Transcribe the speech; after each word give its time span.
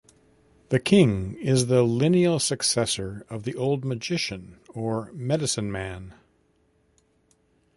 The 0.69 0.79
king 0.79 1.35
is 1.35 1.67
the 1.67 1.83
lineal 1.83 2.39
successor 2.39 3.23
of 3.29 3.43
the 3.43 3.53
old 3.53 3.85
magician 3.85 4.59
or 4.69 5.11
medicine-man. 5.13 6.15